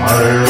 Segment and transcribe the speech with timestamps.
[0.00, 0.49] Hare